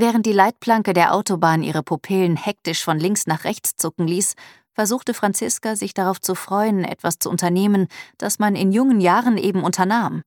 [0.00, 4.36] Während die Leitplanke der Autobahn ihre Pupillen hektisch von links nach rechts zucken ließ,
[4.72, 9.64] versuchte Franziska, sich darauf zu freuen, etwas zu unternehmen, das man in jungen Jahren eben
[9.64, 10.22] unternahm.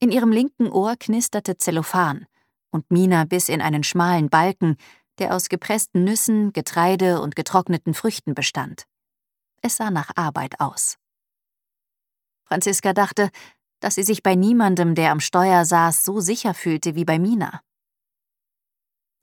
[0.00, 2.24] In ihrem linken Ohr knisterte Zellophan,
[2.70, 4.78] und Mina biss in einen schmalen Balken,
[5.18, 8.86] der aus gepressten Nüssen, Getreide und getrockneten Früchten bestand.
[9.60, 10.96] Es sah nach Arbeit aus.
[12.46, 13.28] Franziska dachte,
[13.80, 17.60] dass sie sich bei niemandem, der am Steuer saß, so sicher fühlte wie bei Mina.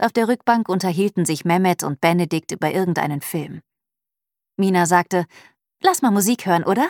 [0.01, 3.61] Auf der Rückbank unterhielten sich Mehmet und Benedikt über irgendeinen Film.
[4.57, 5.25] Mina sagte,
[5.79, 6.89] Lass mal Musik hören, oder?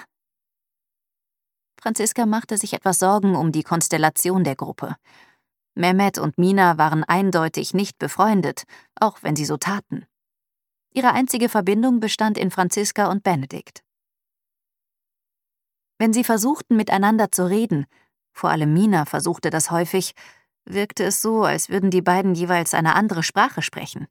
[1.81, 4.95] Franziska machte sich etwas Sorgen um die Konstellation der Gruppe.
[5.75, 8.63] Mehmet und Mina waren eindeutig nicht befreundet,
[8.95, 10.05] auch wenn sie so taten.
[10.93, 13.83] Ihre einzige Verbindung bestand in Franziska und Benedikt.
[15.97, 17.87] Wenn sie versuchten, miteinander zu reden,
[18.33, 20.13] vor allem Mina versuchte das häufig,
[20.65, 24.07] wirkte es so, als würden die beiden jeweils eine andere Sprache sprechen.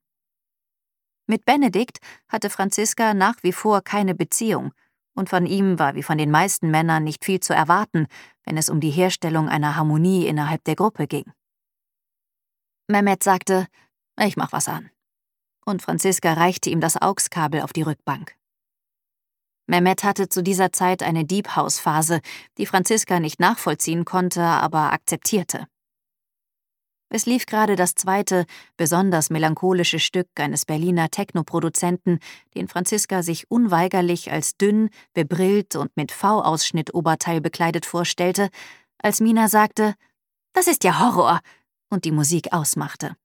[1.26, 4.72] Mit Benedikt hatte Franziska nach wie vor keine Beziehung,
[5.14, 8.06] und von ihm war wie von den meisten Männern nicht viel zu erwarten,
[8.44, 11.30] wenn es um die Herstellung einer Harmonie innerhalb der Gruppe ging.
[12.88, 13.66] Mehmet sagte,
[14.18, 14.90] ich mach was an.
[15.64, 18.34] Und Franziska reichte ihm das AUX-Kabel auf die Rückbank.
[19.66, 22.20] Mehmet hatte zu dieser Zeit eine Deep House-Phase,
[22.58, 25.68] die Franziska nicht nachvollziehen konnte, aber akzeptierte.
[27.12, 32.20] Es lief gerade das zweite, besonders melancholische Stück eines Berliner Technoproduzenten,
[32.54, 38.48] den Franziska sich unweigerlich als dünn, bebrillt und mit V-Ausschnitt Oberteil bekleidet vorstellte,
[38.98, 39.94] als Mina sagte,
[40.52, 41.40] das ist ja Horror,
[41.90, 43.16] und die Musik ausmachte.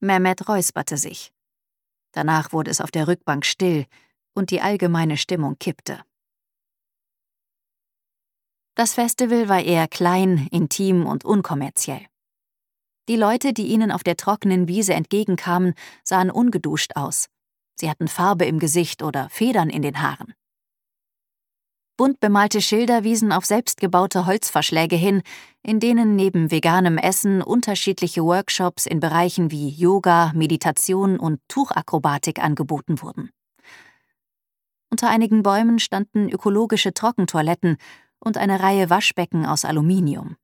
[0.00, 1.32] Mehmet räusperte sich.
[2.12, 3.84] Danach wurde es auf der Rückbank still
[4.34, 6.02] und die allgemeine Stimmung kippte.
[8.76, 12.04] Das Festival war eher klein, intim und unkommerziell.
[13.08, 15.72] Die Leute, die ihnen auf der trockenen Wiese entgegenkamen,
[16.04, 17.28] sahen ungeduscht aus.
[17.74, 20.34] Sie hatten Farbe im Gesicht oder Federn in den Haaren.
[21.96, 25.22] Bunt bemalte Schilder wiesen auf selbstgebaute Holzverschläge hin,
[25.62, 33.00] in denen neben veganem Essen unterschiedliche Workshops in Bereichen wie Yoga, Meditation und Tuchakrobatik angeboten
[33.00, 33.30] wurden.
[34.90, 37.78] Unter einigen Bäumen standen ökologische Trockentoiletten
[38.20, 40.36] und eine Reihe Waschbecken aus Aluminium.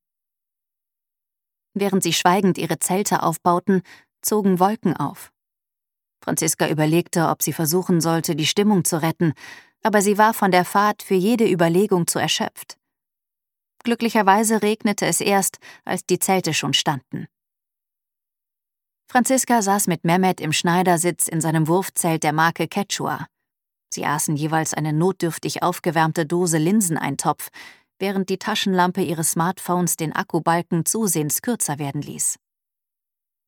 [1.74, 3.82] Während sie schweigend ihre Zelte aufbauten,
[4.20, 5.32] zogen Wolken auf.
[6.22, 9.34] Franziska überlegte, ob sie versuchen sollte, die Stimmung zu retten,
[9.82, 12.78] aber sie war von der Fahrt für jede Überlegung zu erschöpft.
[13.82, 17.26] Glücklicherweise regnete es erst, als die Zelte schon standen.
[19.10, 23.26] Franziska saß mit Mehmet im Schneidersitz in seinem Wurfzelt der Marke Quechua.
[23.92, 27.50] Sie aßen jeweils eine notdürftig aufgewärmte Dose Linseneintopf,
[27.98, 32.36] während die Taschenlampe ihres Smartphones den Akkubalken zusehends kürzer werden ließ.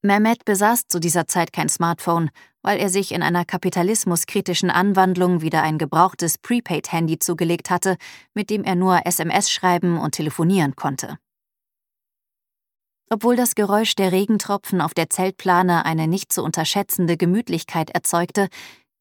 [0.03, 2.29] Mehmet besaß zu dieser Zeit kein Smartphone,
[2.61, 7.97] weil er sich in einer kapitalismuskritischen Anwandlung wieder ein gebrauchtes Prepaid-Handy zugelegt hatte,
[8.35, 11.19] mit dem er nur SMS schreiben und telefonieren konnte.
[13.09, 18.49] Obwohl das Geräusch der Regentropfen auf der Zeltplane eine nicht zu unterschätzende Gemütlichkeit erzeugte,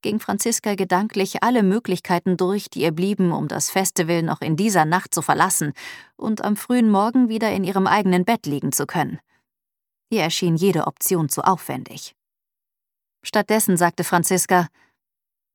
[0.03, 4.85] ging Franziska gedanklich alle Möglichkeiten durch, die ihr blieben, um das Festival noch in dieser
[4.85, 5.73] Nacht zu verlassen
[6.15, 9.19] und am frühen Morgen wieder in ihrem eigenen Bett liegen zu können.
[10.09, 12.15] Ihr erschien jede Option zu aufwendig.
[13.23, 14.67] Stattdessen sagte Franziska,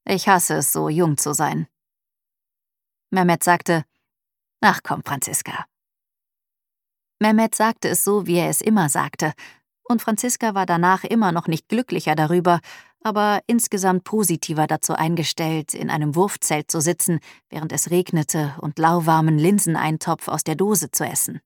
[0.04, 1.68] ich hasse es, so jung zu sein.
[3.10, 3.84] Mehmet sagte,
[4.60, 5.66] Ach komm, Franziska.
[7.20, 9.34] Mehmet sagte es so, wie er es immer sagte,
[9.88, 12.60] und Franziska war danach immer noch nicht glücklicher darüber,
[13.02, 19.38] aber insgesamt positiver dazu eingestellt, in einem Wurfzelt zu sitzen, während es regnete und lauwarmen
[19.38, 21.40] Linseneintopf aus der Dose zu essen.